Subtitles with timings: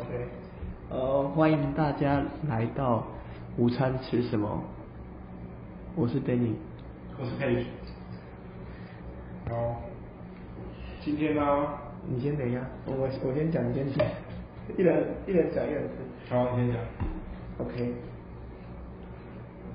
[0.00, 0.28] OK，
[0.90, 3.04] 呃，欢迎大家来到
[3.56, 4.62] 午餐吃什么？
[5.96, 6.52] 我是 Danny，
[7.18, 7.64] 我是 Page。
[9.48, 9.82] 好，
[11.02, 11.42] 今天呢？
[12.08, 14.06] 你先等一下，我我先讲，你先讲，
[14.76, 16.32] 一人一人讲一人吃。
[16.32, 16.80] 好，你先讲。
[17.58, 17.94] OK，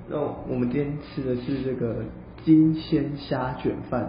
[0.08, 0.18] 那
[0.48, 2.02] 我们今天吃的是这个
[2.42, 4.08] 金鲜虾卷饭。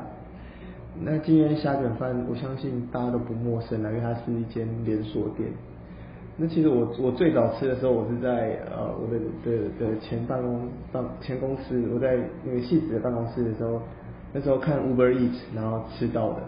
[0.98, 5.52] 那金鲜虾卷饭，我相信大家都不陌生了，因为它是一间连锁店。
[6.38, 13.82] 那其实我我最早吃的时候，我是在呃我的的的前办公办前公司，我在那个戏子的办公室的时候，
[14.34, 16.42] 那时候看 Uber Eats 然后吃到的，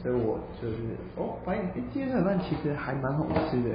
[0.00, 0.76] 所以我就是
[1.16, 3.70] 哦发现今天这饭其实还蛮好吃的。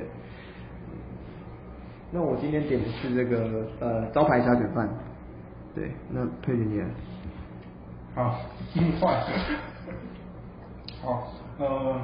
[2.14, 4.90] 那我今天点的是这个呃招牌虾卷饭，
[5.76, 6.82] 对，那佩姐你。
[8.14, 8.40] 好，
[8.74, 9.22] 这么快。
[11.02, 11.96] 好，呃，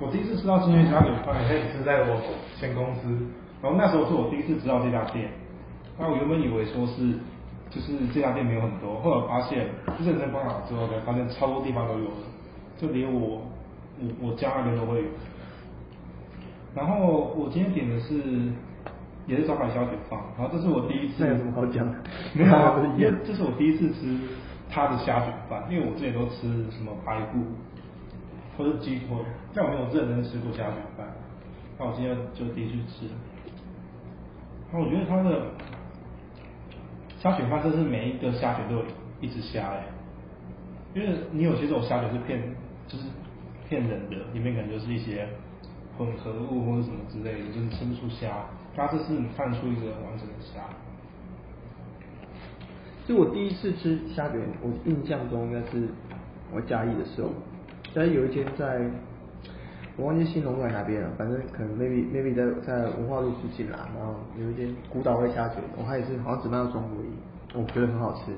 [0.00, 2.20] 我第一次吃到金源虾卷饭，也是在我
[2.58, 3.08] 前公司，
[3.62, 5.28] 然后那时候是我第一次知道这家店。
[5.98, 7.12] 那我原本以为说是，
[7.70, 9.68] 就是这家店没有很多，后来发现
[10.00, 12.26] 认真观察之后才发现超多地方都有了，
[12.78, 13.42] 就连我
[14.00, 15.04] 我我家那边都会有。
[16.74, 18.14] 然后我今天点的是
[19.26, 21.14] 也是招牌虾卷饭，然后这是我第一次。
[21.18, 21.86] 那有什么好讲？
[22.34, 22.52] 没有，
[22.96, 24.18] 因为这是我第一次吃。
[24.74, 27.40] 他的虾卷饭，因为我之前都吃什么排骨
[28.56, 29.08] 或者鸡腿，
[29.54, 31.06] 但我没有认真吃过虾卷饭。
[31.78, 33.06] 那我今天就第一次吃。
[34.72, 35.46] 那我觉得他的
[37.18, 38.84] 虾卷饭，真是每一个虾卷都有
[39.20, 39.84] 一只虾哎。
[40.94, 42.42] 因为你有些这种虾卷是骗，
[42.86, 43.04] 就是
[43.68, 45.26] 骗人的，里面可能就是一些
[45.96, 48.44] 混合物或者什么之类的，就是吃不出虾。
[48.76, 50.60] 它这是你看出一个完整的虾。
[53.06, 55.88] 就我第一次吃虾卷，我印象中应该是
[56.52, 57.30] 我嘉义的时候，
[57.94, 58.80] 嘉义有一间在，
[59.96, 68.32] 我忘记新龙在哪边了，反正可能 maybe maybe 在在文化路附近啦，然后有一间古岛味虾卷，我还是好像只卖到中午而已，我觉得很好吃，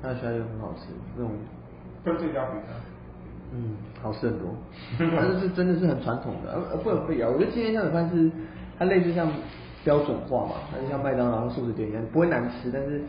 [0.00, 0.86] 它的虾卷很好吃，
[1.16, 1.32] 那种
[2.04, 2.74] 跟这家比呢？
[3.52, 4.54] 嗯，好吃很多，
[4.98, 8.30] 但是是真的是很传统的，呃不能不一样，我觉得今天虾卷饭是
[8.78, 9.28] 它类似像
[9.84, 13.02] 标准化嘛，它就像麦当劳素食店一样，不会难吃，但是。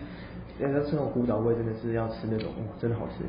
[0.59, 3.23] 要吃那种古早味，真的是要吃那种，哇，真的好吃。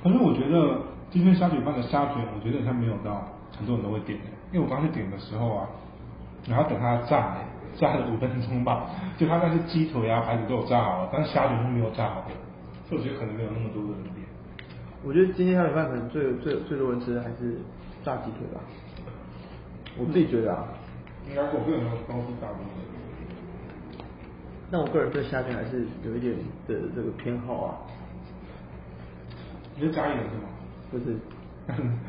[0.00, 0.78] 可是我觉得
[1.10, 3.24] 今天虾卷饭的虾卷，我觉得它没有到
[3.56, 5.68] 很多人都会点的，因为我刚去点的时候啊，
[6.46, 7.38] 然后等它炸，
[7.76, 12.34] 炸了五分钟吧， 就它那些鸡腿啊、排骨都有炸好了，但是虾卷是没有炸好的，
[12.88, 14.26] 所以我觉得可能没有那么多人点。
[15.02, 17.58] 我觉得今天虾卷饭可能最最最多人吃的还是
[18.04, 18.60] 炸鸡腿吧，
[19.96, 20.68] 我自己觉得啊，
[21.26, 22.84] 应该我个人都是炸鸡腿。
[24.70, 26.34] 那我个人对虾卷还是有一点
[26.66, 27.74] 的这个偏好啊。
[29.74, 30.42] 你是嘉义人是吗？
[30.90, 31.16] 不是。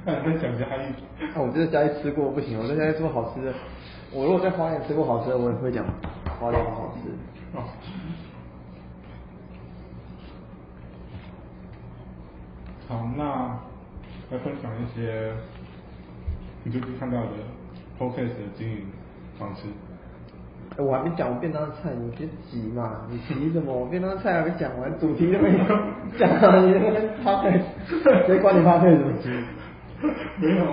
[0.05, 0.93] 在讲嘉义？
[1.33, 3.53] 啊，我觉得嘉义吃过不行，我在嘉义吃过好吃的。
[4.13, 5.85] 我如果在花莲吃过好吃的，我也会讲
[6.39, 7.09] 花莲好吃。
[7.57, 7.63] 哦。
[12.87, 13.59] 好，那
[14.31, 15.33] 来分享一些
[16.63, 17.31] 你最近看到的
[17.99, 18.85] podcast 的经营
[19.37, 19.63] 方式。
[20.77, 23.73] 我还没讲我便当菜，你别急嘛，你急什么？
[23.73, 25.57] 我便当菜还没讲完，主题都没有
[26.17, 26.29] 讲，
[26.65, 27.61] 你那边发配，
[28.25, 29.29] 谁管你发配什么急？
[30.39, 30.65] 没有，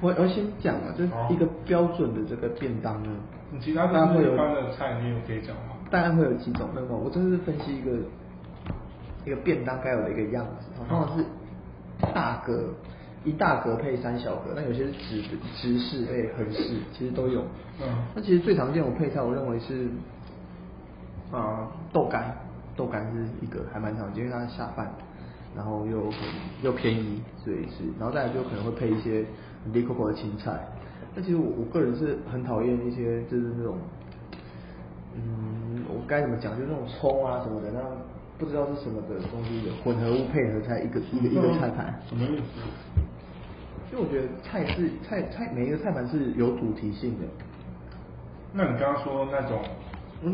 [0.00, 3.10] 我我先讲啊，就是一个标准的这个便当呢。
[3.50, 4.36] 你其他大概会有
[4.72, 5.72] 菜，你有可以讲吗？
[5.90, 7.92] 大概会有几种那种，我真是分析一个
[9.24, 11.24] 一个便当该有的一个样子，通常是
[12.12, 12.74] 大个。
[13.24, 15.22] 一大格配三小格，那有些是直
[15.56, 17.42] 直式配横式，其实都有。
[17.80, 17.86] 嗯。
[18.14, 19.88] 那其实最常见我配菜，我认为是
[21.32, 22.34] 啊豆干，
[22.76, 24.90] 豆干是一个还蛮常见，因为它下饭，
[25.54, 26.10] 然后又
[26.62, 29.24] 又便宜，所以是，然后再来就可能会配一些
[29.72, 30.58] 利口口的青菜。
[31.14, 33.76] 那其实我我个人是很讨厌一些就是那种，
[35.14, 37.80] 嗯，我该怎么讲，就是那种葱啊什么的，那
[38.38, 42.00] 不知道是什么的东西的混合物配合菜一个一个一个菜盘。
[42.08, 42.42] 什么意思？
[43.90, 47.26] 因为我觉得菜是菜菜每一个菜盘是有主题性的。
[48.52, 49.58] 那你刚刚说那种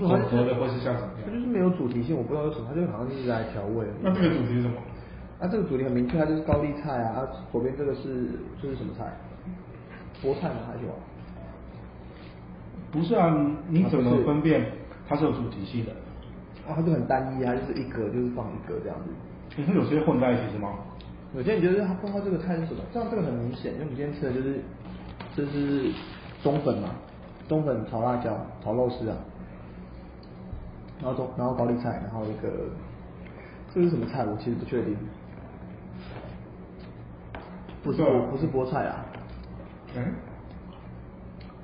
[0.08, 1.10] 混合的会是像什么？
[1.24, 3.86] 它就是没有主题性，我不知道为什么，它就好像一直在调味。
[4.02, 4.74] 那这个主题是什么？
[5.40, 8.30] 啊，这个主题很明确，它就是高丽菜啊，啊，左边这个是
[8.62, 9.12] 这是什么菜？
[10.22, 10.56] 菠菜吗？
[10.66, 10.94] 还是什么？
[12.92, 13.34] 不是啊，
[13.68, 14.64] 你怎么分辨
[15.08, 15.90] 它是有主题性的？
[16.66, 19.10] 啊，它就很单一啊，就是一格就是放一格这样子。
[19.56, 20.70] 你是有些混在一起是吗？
[21.34, 24.60] 有些人觉得他不知道这个菜是什么，这样这个很明显，因为我们今天吃的就是
[25.34, 25.92] 这是
[26.44, 26.90] 冬粉嘛，
[27.48, 29.16] 冬粉炒辣椒炒肉丝啊，
[31.02, 32.70] 然后冬然后高丽菜，然后一个
[33.74, 34.24] 这是什么菜？
[34.24, 34.96] 我其实不确定，
[37.82, 38.00] 不是
[38.30, 39.04] 不是菠菜啊，
[39.96, 40.14] 嗯，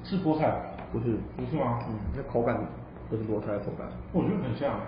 [0.02, 0.52] 是菠菜，
[0.90, 1.78] 不是，不是吗？
[1.88, 2.60] 嗯，那口感
[3.08, 3.86] 不是菠菜的口感。
[4.12, 4.80] 我觉得很像。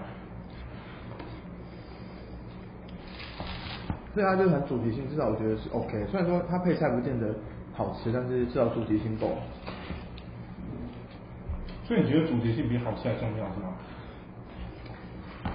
[4.15, 6.07] 所以它就是很主题性，至少我觉得是 OK。
[6.11, 7.35] 虽然说它配菜不见得
[7.73, 9.31] 好吃，但是至少主题性够。
[11.85, 13.73] 所以你觉得主题性比好吃还重要是吗？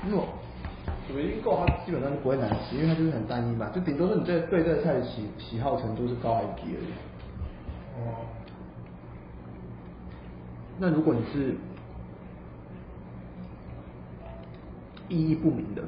[0.08, 0.24] 因为
[1.08, 6.92] 主题性够，它基本上就不会难吃，因为它就是很单一嘛，就顶多是你对对这个菜的喜喜好程度是高还是低而已。
[8.02, 8.26] 哦。
[10.80, 11.56] 那如果你是
[15.10, 15.82] 意义不明的，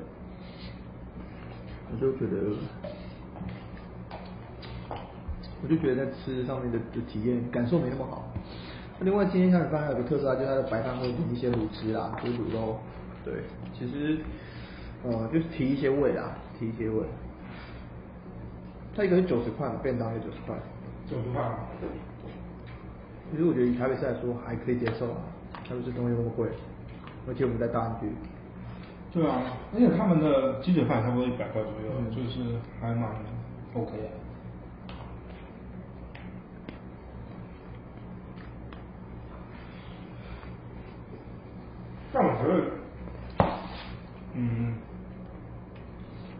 [1.91, 2.37] 我就觉得，
[5.61, 8.31] 我就觉得在吃上面的的体验感受没那么好。
[9.01, 12.79] 另外，今天下米饭还有个特色啊，就是它的白饭会淋一些卤汁啦，就是卤肉。
[13.23, 13.33] 对，
[13.77, 14.19] 其实
[15.03, 17.03] 呃就是提一些味啦，提一些味。
[18.95, 20.55] 它一个是九十块嘛，便当也九十块。
[21.09, 21.41] 九十块。
[23.31, 25.17] 其实我觉得以台北市来说还可以接受啊，
[25.67, 26.49] 台北市东西那么贵，
[27.27, 28.07] 而且我们在大安区。
[29.11, 29.41] 对啊，
[29.73, 33.09] 而且他们的鸡腿饭差不多一百块左右，就是还蛮
[33.73, 34.03] OK 的。
[42.13, 43.47] 但我觉得，
[44.35, 44.75] 嗯，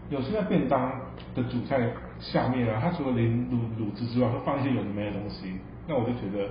[0.09, 0.91] 有些便当
[1.33, 5.53] 的主菜下面啊，它除了淋卤卤汁之外，会放一些有的没的东西。
[5.87, 6.47] 那我就觉得，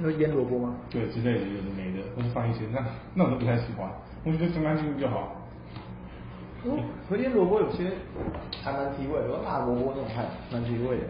[0.00, 0.74] 那腌萝卜吗？
[0.90, 2.84] 对，之类的有的没的，或是放一些，那
[3.14, 3.88] 那我都不太喜欢。
[4.24, 5.36] 我觉得干干净净就好。
[6.64, 6.78] 哦，
[7.08, 7.92] 和腌萝卜有些
[8.62, 11.06] 还蛮提味，有辣萝卜那种还蛮提味的。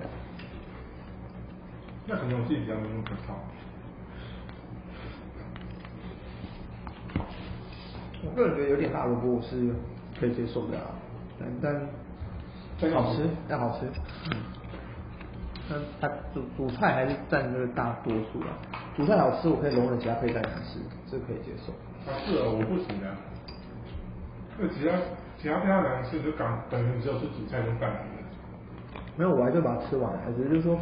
[2.07, 3.39] 那可能我自己比较没那么好。
[8.23, 9.75] 我个人觉得有点辣萝卜我是
[10.19, 10.87] 可以接受的啊，
[11.39, 11.49] 但
[12.81, 13.87] 但好吃，但好吃。
[14.31, 14.37] 嗯。
[15.69, 18.59] 但它主主菜还是占那个大多数啊。
[18.97, 20.81] 主菜好吃，我可以容忍其他配菜难吃，
[21.11, 21.73] 这可以接受。
[22.11, 23.17] 啊，是啊，我不行啊。
[24.59, 24.97] 那其他
[25.41, 27.91] 其他配菜难吃，就感等于只有是主菜跟饭
[29.17, 30.13] 没有，我还是把它吃完。
[30.25, 30.79] 还是就是说，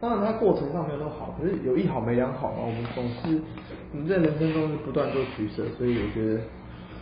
[0.00, 2.58] 当然它过程上没有那么好，可是有一好没两好嘛。
[2.62, 3.40] 我们总是，
[3.92, 6.40] 我们在人生中是不断做取舍，所以我觉得。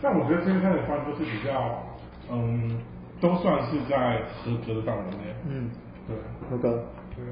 [0.01, 1.83] 但我觉得今天的饭都是比较，
[2.31, 2.79] 嗯，
[3.19, 5.35] 都算是在合格的范围内。
[5.47, 5.69] 嗯，
[6.07, 6.15] 对，
[6.49, 6.85] 合格。
[7.15, 7.25] 对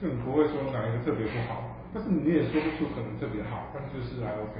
[0.00, 4.52] 就你不会说哪一个特别不好，但是你也说不出可能特别好，但就是还 OK。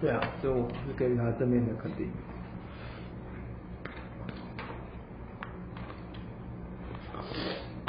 [0.00, 2.08] 对啊，所以我是给予他正面的肯定。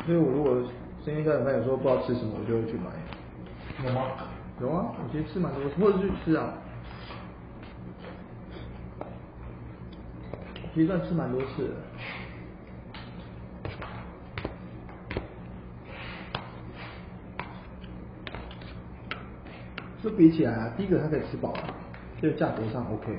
[0.07, 0.63] 所以我如果
[1.04, 2.86] 今天下午饭有时候不知道吃什么，我就会去买。
[3.86, 4.04] 有吗？
[4.62, 6.54] 有啊，我其实吃蛮多，或者去吃啊。
[10.74, 11.74] 其实算吃蛮多次。
[20.01, 21.68] 就比起来啊，第一个它可以吃饱啊，
[22.21, 23.12] 就价格上 OK。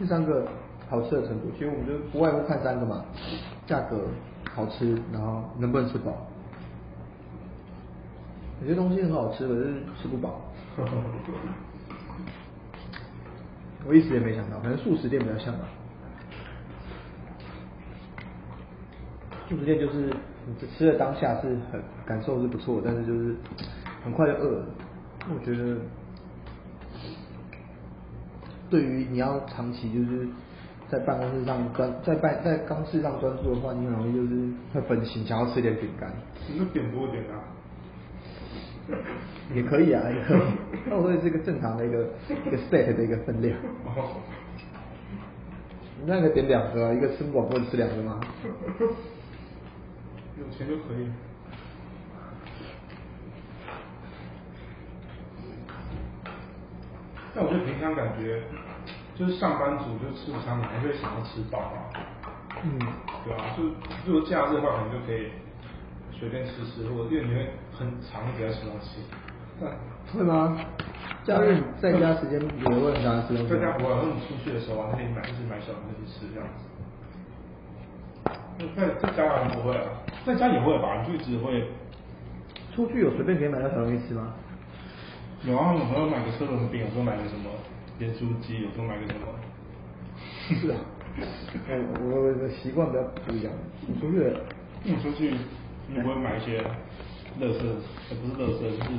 [0.00, 0.48] 第三个
[0.90, 3.04] 好吃的程度，其实我们就不外乎看三个嘛，
[3.66, 4.00] 价格、
[4.58, 6.26] 好吃，然后能不能吃饱。
[8.60, 10.40] 有些东西很好吃，可是吃不饱。
[13.86, 15.60] 我一时也没想到，可能素食店比较像吧。
[19.48, 20.12] 素食店就是
[20.44, 23.36] 你吃的当下是很感受是不错，但是就是
[24.02, 24.66] 很快就饿了。
[25.32, 25.76] 我觉得。
[28.68, 30.28] 对于你要长期就是
[30.90, 36.10] 在办公室上专在办在公室上专注的话，你很容易就是会分心，想要吃点饼干。
[36.48, 37.44] 你就点多点啊。
[39.54, 40.40] 也可以啊，也可以。
[40.88, 42.08] 那我说是一个正常的一个
[42.46, 43.54] 一个 set 的一个分量。
[46.00, 48.18] 你那个点两个，一个吃不饱不能吃两个吗？
[50.38, 51.10] 有钱就可以。
[57.34, 58.42] 但我觉得平常感觉，
[59.18, 61.90] 就是上班族就吃午餐，你还会想要吃饱啊？
[62.62, 62.78] 嗯，
[63.24, 63.64] 对啊，就
[64.06, 65.26] 如果假日的话，可能就可以
[66.12, 69.02] 随便吃吃，或者因为你会很长时间吃东西。
[70.12, 70.56] 会吗？
[71.24, 73.44] 假日在家时间也会很长时间。
[73.48, 76.62] 在家不会，然后你出去的时候啊，可以买就是买小东西吃这样子。
[78.76, 79.90] 在在家好像不会啊，
[80.24, 81.02] 在家也会吧？
[81.04, 81.66] 就一直会。
[82.74, 84.32] 出去有随便可以买到小东西吃吗？
[85.42, 87.50] 有啊，有时候买个车轮饼，有时候买个什么
[87.98, 89.26] 盐酥鸡，有时候买个什么。
[90.48, 90.78] 是啊，
[91.68, 93.52] 哎，我的习惯比较不一样。
[93.86, 94.32] 你出去，
[94.84, 95.34] 你出去，
[95.88, 96.62] 你不会买一些
[97.40, 97.64] 乐色，
[98.10, 98.92] 也，不是乐色，就是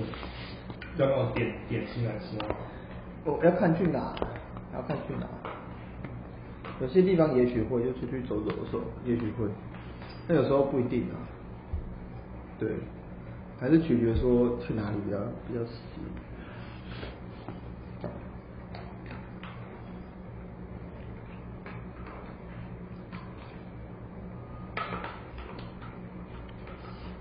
[0.98, 2.56] 要那种点点心来吃啊？
[3.24, 4.16] 我要看去哪，
[4.74, 5.28] 要看去哪。
[6.82, 9.48] 有些地方也许会，就出去走走的时候，也许会，
[10.28, 11.16] 但有时候不一定啊。
[12.60, 12.70] 对。
[13.62, 16.00] 还是取决说去哪里比较比较实际。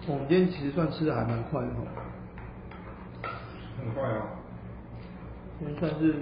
[0.09, 3.29] 我们今天其实算吃的还蛮快的哈，
[3.79, 4.25] 很快啊。
[5.59, 6.15] 今天算是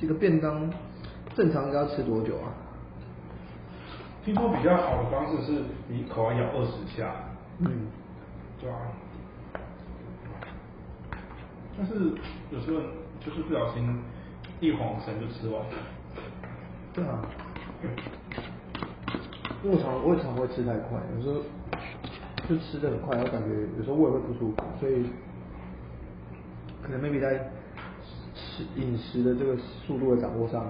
[0.00, 0.70] 这个便当，
[1.34, 2.48] 正常要吃多久啊？
[4.24, 7.14] 听说比较好的方式是你口要咬二十下，
[7.58, 7.86] 嗯，
[8.58, 8.78] 对啊。
[11.76, 11.94] 但是
[12.50, 12.80] 有时候
[13.20, 14.02] 就是不小心
[14.58, 15.68] 一晃神就吃完了。
[16.94, 17.20] 对啊。
[19.62, 21.42] 因为我常我也常会吃太快，有时候
[22.50, 25.06] 就吃的很快，我感觉有时候胃会不舒服，所以
[26.82, 27.48] 可能 maybe 在
[28.34, 30.66] 吃饮食的这个速度的掌握上，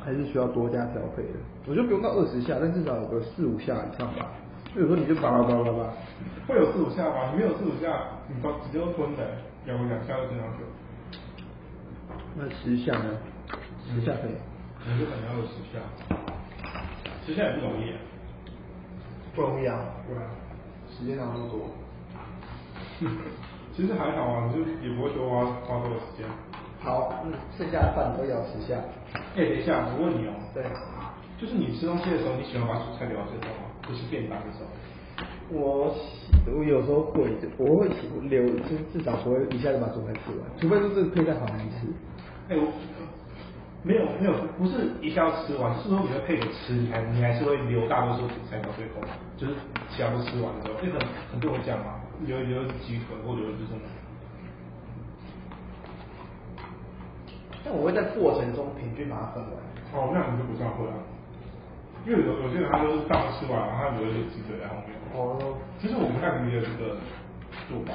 [0.00, 1.40] 还是需要多加调配的。
[1.66, 4.30] 我觉得不用到二十下，但至少有个四五下以上吧。
[4.72, 5.92] 就有时候你就叭叭叭叭叭，
[6.46, 7.32] 会有四五下吗？
[7.32, 9.26] 你没有四五下，你都直接都吞的，
[9.66, 10.62] 咬个两下就这样子。
[12.36, 13.18] 那十下呢？
[13.92, 14.49] 十下可以。
[14.84, 15.78] 可能要有十下，
[17.26, 17.98] 十下也不容易啊。
[19.34, 19.78] 不容易啊。
[20.08, 20.22] 对啊。
[20.90, 21.70] 时间哪那么多？
[23.76, 26.26] 其实还好啊，你就也不会说花花多少时间。
[26.80, 28.74] 好，嗯，剩下的饭都要吃下。
[29.36, 30.32] 哎，等一下，我问你哦。
[30.54, 30.64] 对。
[31.38, 33.70] 就是你吃东西的时候，你喜欢把蔬菜留到最后吗？
[33.88, 34.68] 就是便当的时候。
[35.52, 35.94] 我
[36.46, 37.88] 我有时候会，我会
[38.28, 41.86] 留，就是至少不会一下子把蔬菜吃完，除非说这个配菜好难吃。
[42.48, 42.66] 哎，我
[43.82, 49.00] 没有没有，不是一下要吃完，是说你会配着吃，你还你还是会留大多数主菜到最后，
[49.38, 49.54] 就是
[49.88, 51.00] 其他都吃完的时候，因为很
[51.32, 51.96] 很多人讲嘛，
[52.26, 53.80] 留留鸡腿或留是什么。
[57.64, 59.52] 但我会在过程中平均把它分完。
[59.92, 60.94] 哦，那你就不算会啊。
[62.06, 64.96] 因为有有些人他都是大吃完，然后他留一些鸡腿在后面。
[65.14, 65.56] 哦。
[65.80, 66.96] 其实我不太理解这个
[67.68, 67.92] 做法。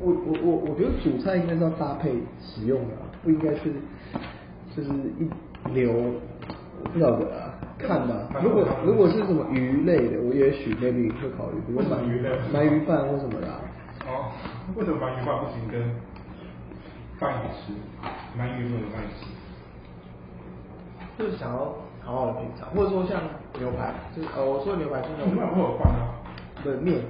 [0.00, 3.74] 我我我我觉得主菜应该是要搭配使用的，不应该是
[4.78, 5.28] 就是一
[5.74, 8.14] 流，我不晓得啊，看吧。
[8.40, 13.48] 如果如果是什么鱼类的，我也许 maybe 会考虑，比如鳗鱼类、鳗鱼饭或什么的。
[14.06, 14.30] 哦，
[14.76, 15.82] 为什么鳗鱼饭不行跟
[17.18, 17.72] 饭一起吃？
[18.38, 19.30] 鳗鱼不能饭一起吃？
[21.18, 21.74] 就是想要。
[22.00, 23.20] 好好的品尝，或者说像
[23.58, 26.16] 牛排，就是呃，我说的牛排是那种牛排会有饭啊，
[26.64, 27.04] 对面，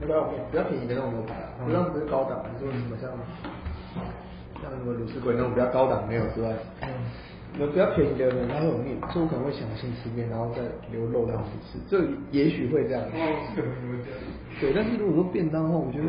[0.00, 3.08] 牛排有面，比较便宜的那种牛排啊，不像不是高档，你说什么像
[4.62, 6.52] 像什么卤食鬼那种比较高档没有之外，
[6.82, 6.88] 嗯，
[7.58, 10.62] 有比较便宜的呢，他会有面，所以我可能会想先吃面，然后再
[10.92, 13.02] 留肉在后面吃，这也许会这样。
[13.02, 13.08] 哦。
[14.60, 16.04] 对，但是如果说便当的话，我觉得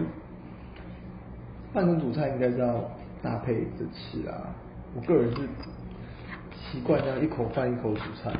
[1.74, 2.90] 饭跟主菜应该是要
[3.22, 4.50] 搭配着吃啊，
[4.96, 5.42] 我个人是。
[6.72, 8.32] 习惯这样一口饭一口主菜，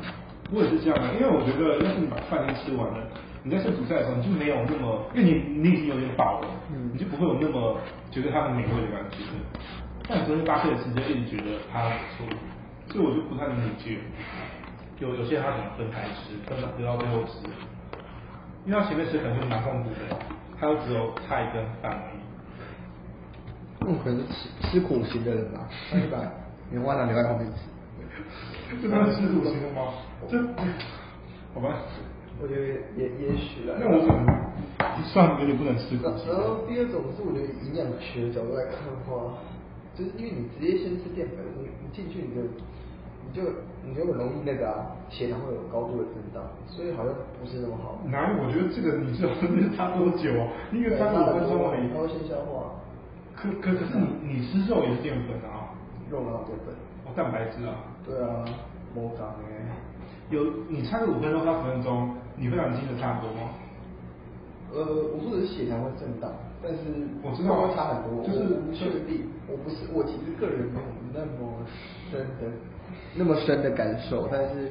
[0.50, 2.96] 我也是这样啊，因为我觉得要是你把饭都吃完了，
[3.42, 7.76] 你在吃主菜的时候你就没有那么，因为你你已经有点饱了，嗯，你就不会有那么
[8.10, 9.18] 觉得它很美味的感觉。
[10.08, 12.26] 但有时候搭配的时间一直觉得它不错，
[12.88, 13.98] 所以我就不太能理解，
[14.98, 17.38] 有有些人他喜欢分开吃，分留到最后吃，
[18.66, 20.16] 因为他前面吃可能就蛮痛苦的，
[20.58, 22.20] 他又只有菜跟饭而已。
[23.86, 26.18] 嗯，可能是吃吃苦型的人吧，他就把
[26.70, 27.58] 棉花糖留在后面吃。
[28.82, 29.92] 这他是吃苦型的吗？
[30.28, 30.38] 这
[31.54, 31.78] 好吧，
[32.40, 32.62] 我觉得
[32.96, 33.76] 也也许啊。
[33.78, 34.24] 那我可能
[35.04, 36.28] 算有点不能吃苦型。
[36.28, 39.34] 然后第二种是我觉得营养学角度来看的话，
[39.94, 42.40] 就是因为你直接先吃淀粉，你你进去你就
[43.26, 43.42] 你就
[43.84, 47.98] 你就很容易那个啊，血糖会有高度的震荡，所以好像不是那么好。
[48.06, 48.42] 哪有？
[48.42, 50.48] 我觉得这个你知道那是差多久啊？
[50.72, 51.88] 一个三五分钟而已。
[51.92, 52.72] 它会先消化。
[53.34, 55.74] 可可可是你你吃肉也是淀粉啊。
[56.10, 56.74] 肉哪有淀粉？
[57.04, 57.74] 哦蛋白质啊，
[58.06, 58.44] 对啊，
[58.94, 59.66] 模长诶，
[60.30, 63.50] 有你差个五分钟到十分钟，你会让你精神差不多吗？
[64.72, 64.80] 呃，
[65.12, 66.30] 我说的是血糖会震荡，
[66.62, 66.78] 但是
[67.22, 71.66] 我知道会差很多，就是不确定，我不是我其实个人没有那么
[72.10, 72.52] 深的
[73.16, 74.70] 那么深的感受，但是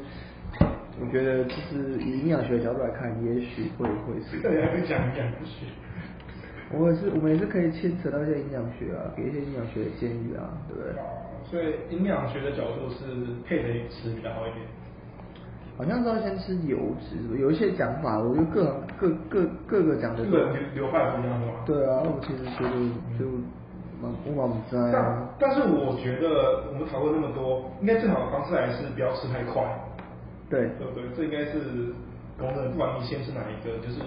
[1.01, 4.39] 我觉得就是以营养学的角度来看，也许会会是。
[4.41, 5.67] 这里还会讲营养学。
[6.73, 10.95] 我也是，我们也是可以牵扯到一些营养学啊，给一些营养学的建议啊，对不对？
[11.43, 13.03] 所以营养学的角度是
[13.45, 14.63] 配着吃比较好一点。
[15.81, 20.23] 好像是要先吃油脂，有一些讲法，我觉得各各各各个讲的。
[20.25, 21.53] 各流流派不一样是吗？
[21.65, 22.69] 对啊，我其实觉得
[23.17, 23.25] 就
[23.99, 24.91] 蛮我蛮在。
[24.93, 29.63] 但但是我觉得我们讨论那么多，应该最好的方式还是不要吃太快。
[30.51, 30.69] 对。
[30.77, 31.03] 对不对？
[31.17, 31.91] 这应该是
[32.37, 33.99] 公认，不管你先吃哪一个，就是。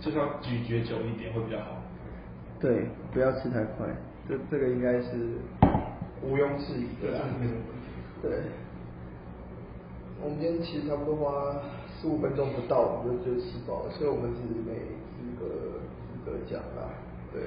[0.00, 1.80] 就是要咀嚼久一点会比较好。
[2.60, 3.86] 对，不要吃太快，
[4.28, 5.38] 这这个应该是
[6.20, 7.20] 毋庸置疑的。
[8.20, 8.32] 对。
[10.24, 11.52] 我们今天其实差不多花
[12.00, 14.72] 十五分钟不到，我们就就吃饱了，所以我们是没
[15.20, 15.44] 资格
[16.08, 16.88] 资格讲啦。
[17.30, 17.42] 对。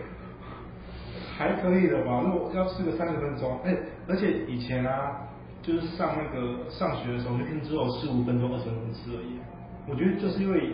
[1.36, 2.22] 还可以的吧？
[2.24, 3.75] 那我要吃个三十分钟，哎，
[4.07, 5.27] 而且以前啊，
[5.63, 9.39] 就是上那个上学的时候，就只有十五分钟、二十分钟吃而已。
[9.89, 10.74] 我觉得就是因为，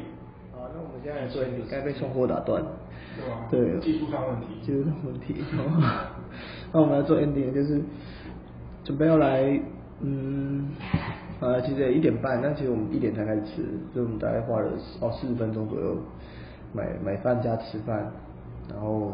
[0.52, 2.62] 啊，那我们现在来做 ending，该被送货打断。
[3.16, 3.48] 对吧？
[3.50, 4.48] 对，技术上问题。
[4.66, 5.36] 技术上问题。
[6.74, 7.82] 那我们来做 ending，就是
[8.84, 9.60] 准备要来，
[10.02, 10.72] 嗯，
[11.44, 14.72] 呃，其实一点半，但其实我们一点才开始吃，所以我们大概花了
[15.02, 15.98] 哦四十分钟左右
[16.72, 18.10] 买买饭加吃饭，
[18.72, 19.12] 然后。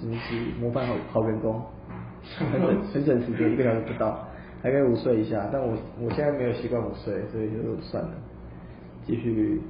[0.00, 1.62] 真是模范好好员工，
[2.36, 2.60] 很省
[2.92, 4.18] 很省时间，一个小时不到，
[4.60, 5.48] 还可以午睡一下。
[5.52, 8.10] 但我我现在没有习惯午睡，所以就算了，
[9.06, 9.62] 继续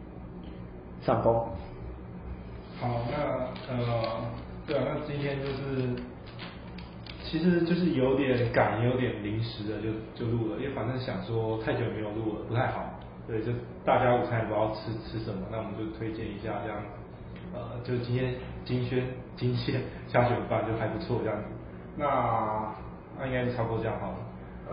[1.02, 1.34] 上工。
[2.80, 4.24] 好，那呃，
[4.66, 5.88] 对啊，那今天就是，
[7.32, 13.50] 其实就是有点赶，有点临时的就就录了，因为反正想说太久没有录了不太好，对，就
[13.86, 16.76] 大家午餐也不知道吃吃什么，那我们就推荐一下这样。
[17.54, 18.34] 呃，就今天
[18.66, 19.02] 金轩
[19.34, 21.44] 金线虾卷饭就还不错这样子，
[21.96, 22.74] 那
[23.18, 24.18] 那应该是差不多这样好了。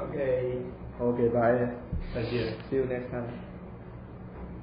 [0.04, 1.54] OK，OK，拜，
[2.14, 3.49] 再见，See you next time。